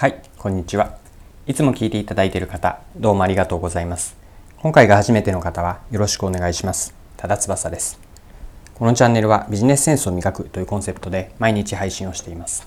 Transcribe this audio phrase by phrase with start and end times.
[0.00, 0.96] はい、こんにちは。
[1.46, 4.16] いつも聞いていただいている方、どうもありがとうございます。
[4.56, 6.94] 今回が初めての方はよろしくお願いします。
[7.18, 8.00] ただ翼です。
[8.76, 12.66] このチャンネルはビジネスセンスを磨くというコンセプトで毎日配信をしています。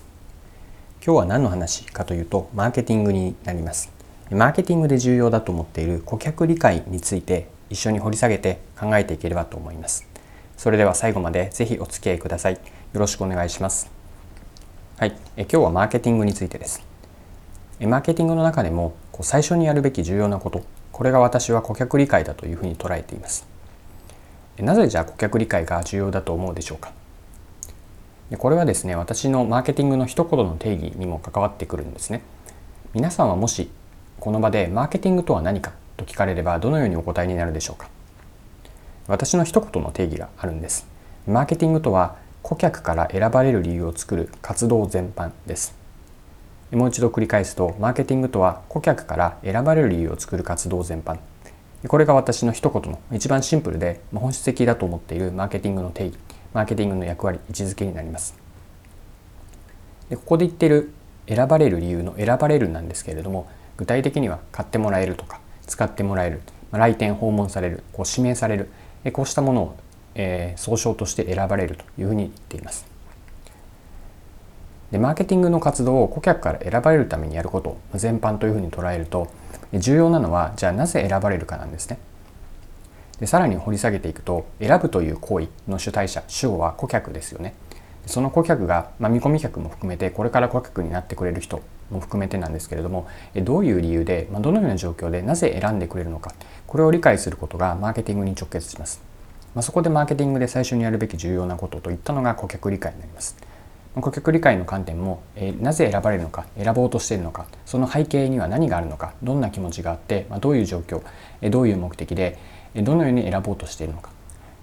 [1.03, 3.91] 今日は何の話かというと、マーケティングになります。
[4.29, 10.07] マーケティングで重要だと思っている顧客理解について一緒に掘り下げて考えていければと思います。
[10.55, 12.53] それでは最後までぜひお付き合いください。
[12.53, 12.59] よ
[12.93, 13.89] ろしくお願いします。
[14.99, 16.92] はい、え今日はマーケティングについてです。
[17.87, 23.47] マーケティングの中でもこう最初にやるべき重要なことこれが私は顧客理解だというふうに捉えています。
[24.59, 26.93] なぜじゃあ顧客理解が重要だと思うでしょうか？
[28.37, 32.21] これはですね私のマーケティングの一言の定義にも関わってくるんですね。
[32.93, 33.69] 皆さんはもし
[34.19, 37.89] この場でマーケティングとは何かと聞かれればどのようにお答えになるでしょうか？
[39.07, 40.87] 私の一言の定義があるんです。
[41.27, 45.75] マーケティングとは顧客から選ばれる理由を作る活動全般です。
[46.73, 51.19] もう一度繰り返すとマーケティングとは顧客から選ばれる理由を作る活動全般。
[51.87, 56.15] これが私の一言の一番シンプルで本質的だと思っているマーケティングの定義
[56.53, 58.35] マーケティングの役割位置づけになります。
[60.09, 60.93] でここで言っている
[61.27, 68.69] 選ばれる理由の選ばれるなんですけれども具体的には買ってもらえるとか使ってもらえる来店訪問されるこう指名される
[69.11, 69.75] こうしたものを、
[70.15, 72.92] えー、総称として選ばれるというふうに言っています。
[74.93, 79.27] でマーケティングの活動を顧客から選ばれるためにやること全般というふうに捉えると
[79.73, 81.97] 重要なのはじゃあなぜ選ばれるかなんですね。
[83.19, 87.55] でさらに掘り下げていくと選ぶという行為の主体者主語は顧客ですよね。
[88.05, 96.35] その顧客が、まあ、見込み客も含めてこれから顧客になってくれる人も含めてなんですけれどもどういう理由で、まあ、どのような状況でなぜ選んでくれるのか
[96.67, 99.01] これを理解することがマーケティングに直結します。
[99.55, 103.35] まあ、そこでマーケティングで最初にやるべき重要なことといったのが顧客理解になります。
[103.95, 111.01] 顧客理解の観点も、えー、なぜ選ばれるのか選ぼうとしているのかその背景には何があるのかどんな気持ちがあって、まあ、どういう状況、
[111.41, 112.39] えー、どういう目的で、
[112.73, 114.11] えー、どのように選ぼうとしているのか。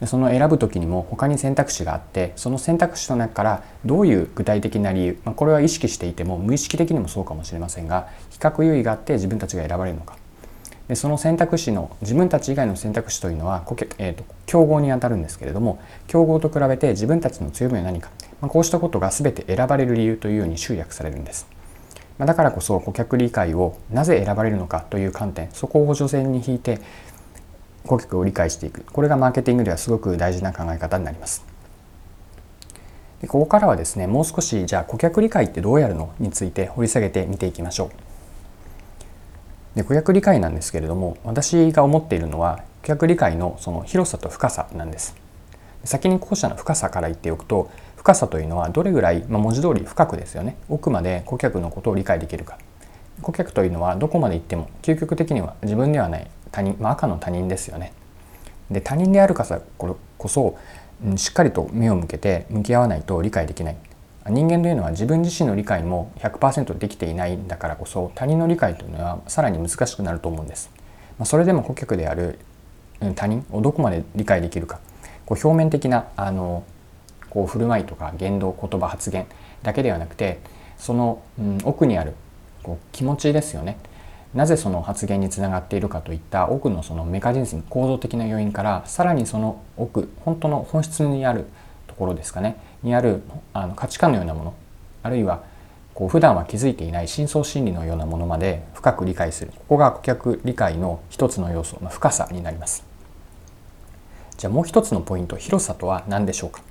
[0.01, 10.17] でその選ぶ時にも他に選択肢があってその選択肢の中からどういう具体的な理由、まあ、これは意識していても無意識的にもそうかもしれませんが比較優位があって自分たちが選ばれるのか。
[10.89, 13.63] でその選択肢の自分たち以外の選択肢というのは、
[13.99, 21.47] えーと、競合にあたるんですけれども競合と比べて自分たちの強みは何か、ま、こうしたことが全て選ばれる理由というように集約されるんです。
[22.19, 26.79] ま、だからこそ顧客理解をなぜ選ばれるのかという観点そこを補助線に引いて
[27.87, 31.45] 顧客を理解していくこれがマーケティングではすごく大事な考え方になります。
[33.23, 37.91] でここからはですねもう少しじゃあ顧客理解ってどうやるのについて掘り下げて見ていきましょう。
[39.77, 45.15] で顧客理解なんですけれども私が思っているのは顧客理解のその広さと深さなんです
[45.85, 50.57] 先に後者の深さから言っておくと深さというのはどれぐらい、まあ、文字通り深くですよね。
[50.71, 52.57] 奥まで顧客のことを理解できるか。
[53.21, 57.93] 顧客というのはどこまで行っても究極的には自分ではない他人、まあ、赤の他人ですよね。
[58.71, 60.57] で他人であるからこそ
[61.17, 63.77] しっかりと目を向けて向き合わないと理解できない。
[64.31, 70.71] 人間というのは自分自身の理解も100%できていないんだからこそ他人の理解というのはさらに難しくなると思うんです。
[71.19, 72.39] まそれでも顧客である
[73.15, 74.81] 他人をどこまで理解できるか。
[75.27, 76.65] こう表面的なあの
[77.31, 79.27] こう振る舞いとか言動言葉発言
[79.63, 80.41] だけではなくて
[80.77, 82.15] その、うん、奥にある
[82.63, 83.79] こう気持ちですよね。
[84.35, 91.47] なぜその発言につながっているかといった奥のそのメカニズム構造的な要因からさらにその奥本当の本質にある
[91.89, 92.57] ところですかね。
[92.83, 94.55] にあるあの価値観のようなもの。
[95.03, 95.43] あるいは
[95.95, 99.51] こう普段は気づいていない深層心理のようなものまで深く理解する。
[99.57, 102.85] ここが顧客理解の一つの要素の深さになります。
[104.37, 106.63] じゃあもう一つのポイント広さとは何でしょうか？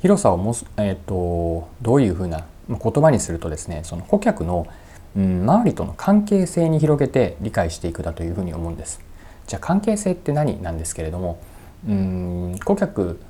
[0.00, 4.66] 広さをも、えーと、どういうふうな言葉にするとですねその顧客の、
[5.16, 9.00] うん、周りとの関係性に広げて理解していくだというふうに思うんです
[9.46, 11.40] じゃあ関係性って何なんですけれども
[11.86, 13.20] うん顧客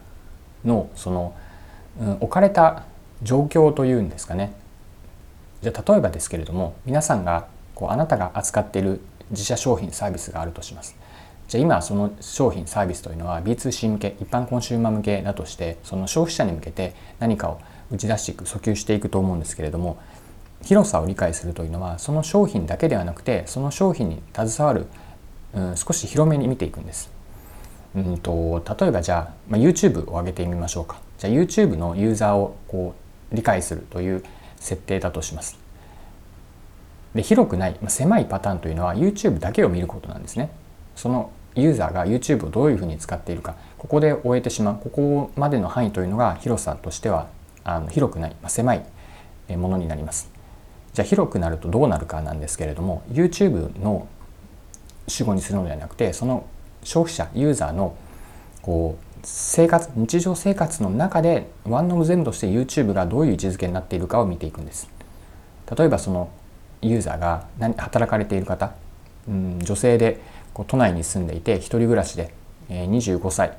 [0.65, 1.35] のその、
[2.01, 2.85] うん、置かれた
[3.23, 4.53] 状況というんですかね
[5.63, 9.01] じゃあ例えばですけれども皆さんがこうあなたが扱っている
[9.31, 10.97] 自社商品サービスがあるとします。
[11.51, 17.61] じゃあ今その商品サービスというのは B2C 向け一般コンシューマー向けだとしてその消費者に向けて何かを
[17.91, 19.99] 打ち出していく訴求していくと思うんですけれども
[20.63, 24.87] 広さを理解するというのはその商品だけではなくてその商品に携わる、
[25.53, 27.11] うん、少し広めに見ていくんです。
[27.97, 31.01] うんと例えばじゃあ、まあ、YouTube を上げてみましょうか。
[31.19, 32.95] じゃあ YouTube のユーザーをこ
[33.33, 34.23] う理解するという
[34.55, 35.59] 設定だとします。
[37.13, 40.53] で広くない、まあ、狭いパターンというのは YouTube だけを見ることなんですね。
[40.95, 47.29] そのユーザーが YouTube をどういうふうに使っているかここで終えてしまうここまでの範囲というのが広さとしては
[47.65, 48.85] あの広くない、まあ、狭い
[49.57, 50.31] ものになります。
[50.93, 54.09] じゃあ広くなるとどうなるかなんですけれども YouTube の
[55.07, 56.47] 主語にするのではなくてその
[56.83, 57.97] 消費者ユーザーの
[58.63, 64.89] こう生活日常生活の中でワンオブゼムとして YouTube がどういう位置づけになっているかを見ていくんです。
[65.77, 66.31] 例えばその
[66.83, 68.73] ユーザーが何働かれている方、
[69.29, 70.21] うん、女性で
[70.55, 72.33] こう都内に住んでいて一人暮らしで、
[72.69, 73.59] えー、25歳、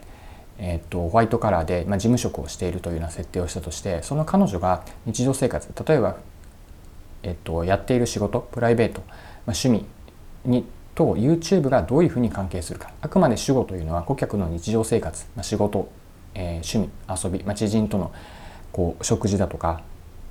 [0.57, 6.17] えー、っとホワイトカラーで、まあ、事務職をしているというような設定をしたとしてその彼女が日常生活例えば、
[7.23, 9.85] え、っとやっている仕事プライベート、まあ、趣味
[10.45, 10.65] に
[10.95, 15.89] と YouTube がどういうふうに関係するかあくまで主語というのは顧客の日常生活、まあ、仕事、
[16.35, 16.89] えー、趣味
[17.25, 18.11] 遊び、まあ、知人との
[18.71, 19.81] こう食事だとか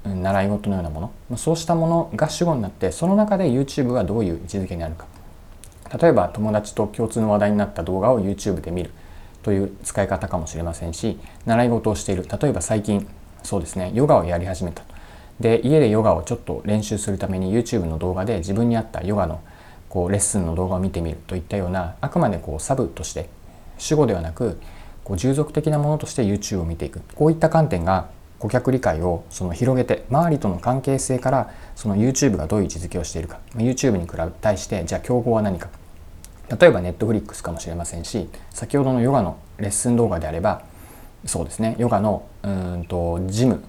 [0.04, 5.06] 習い事のようなもの、まあ、そうしたものが主語になってその中で YouTube がどういう位置づけにあるか
[5.98, 8.90] 例えば友達と共通の話題になった動画を YouTube で見る
[9.42, 12.26] という使い方かもしれませんし習い事をしている。
[12.40, 13.06] 例えば最近
[13.42, 14.82] そうですねヨガをやり始めた。
[15.40, 19.40] で家でヨガをちょっと練習するために YouTube の動画で自分に合ったヨガの
[19.88, 21.18] こうレッスンの動画を見てみる。
[21.26, 23.30] といったようなあくまでこうサブとして
[23.78, 24.60] 主語ではなく
[25.02, 27.00] こう従属的なものとして YouTube を見ていく。
[27.14, 33.40] こういった観点が顧客理解をその広げて周りとの関係性からその YouTube がどういう位置づけをしているか。
[33.56, 35.68] YouTube に比べ対してじゃあ競合は何か。
[36.58, 40.62] 例えば Netflix かもしれませんし先ほどのヨガのレッスン動画であれば
[41.24, 43.62] そうですねヨガのうんとジム、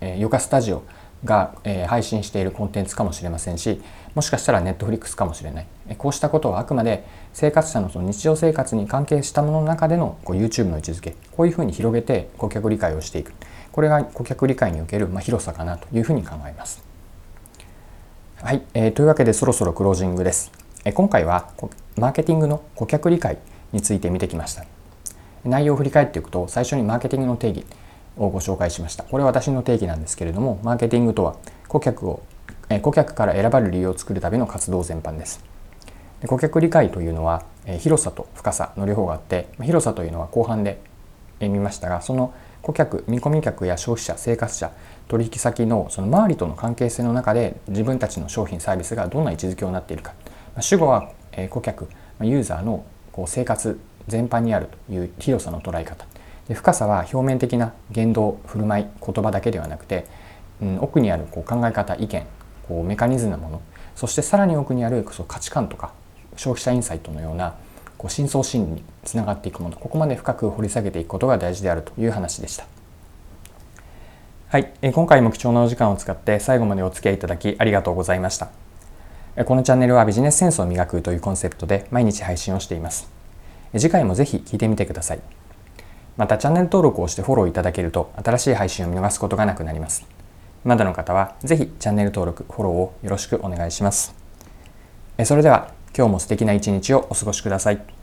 [0.00, 0.84] えー、ヨガスタジオ
[1.24, 3.80] が、えー、配信しているコンテンツかもしれませんし
[4.16, 5.66] もしかしたらネットフリックスかもしれない。
[5.90, 7.04] えこうしたことはあくまで
[7.34, 13.34] 生活者のその日常生活に関係したものの中でのこう YouTube の位置づけ、こういうふうに広げて顧客理解をしていく。
[13.72, 16.82] これが顧客理解におけるま広さかなというふうに考えます。
[18.36, 20.50] はい、えー、というわけでそろそろクロージングです。
[20.86, 21.50] え今回は
[21.98, 23.38] マーケティングの顧客理解
[23.72, 24.64] について見てきました。
[25.44, 27.64] 内容を振り返っていくと最初にマーケティングの定義
[28.16, 29.04] をご紹介しました。
[29.04, 31.36] これは私の定義なんですけれども、マーケティングとは
[31.68, 32.22] 顧客を
[32.82, 35.44] 顧客から選ばれる理由を作るための活動全般です。
[36.26, 37.44] 顧客理解というのは
[37.78, 40.80] 広さと深さの両方があって広さというのは後半で
[41.40, 42.32] 見ましたがその
[42.62, 44.72] 顧客見込み客や消費者生活者
[45.08, 50.14] 取引先のその周りとの関係性の中で自分たちの商品サービスがどんな位置づけになっているか
[50.60, 51.12] 主語は
[51.50, 51.88] 顧客
[52.22, 53.78] ユーザーのこう生活
[54.08, 56.06] 全般にあるという広さの捉え方
[56.48, 60.06] で深さは表面的な言動振る舞い言葉だけではなくて、
[60.62, 62.26] うん、奥にあるこう考え方意見
[62.68, 63.62] こうメカニズムなもの
[63.94, 65.92] そしてさらに奥にあるそ価値観とか
[66.36, 67.54] 消費者インサイトのような
[67.98, 72.66] こう深層心理につながっていくものここまで深く掘り下げていくことが大事であるという話でした。
[74.48, 78.65] はい、今回も貴重なお時間を使って最後までお付き合いいただきありがとうございました。
[79.44, 83.10] このチャンネルはビジネスセンスを磨くというコンセプトで毎日配信をしています。
[83.76, 85.20] 次回もぜひ聴いてみてください。
[86.16, 90.06] またチャンネル登録をしてフォローいただけると新しい配信を見逃すことがなくなります。
[90.64, 94.14] まだの方はぜひチャンネル登録、フォローをよろしくお願いします。
[95.24, 97.95] それでは今日も素敵な一日をお過ごしください。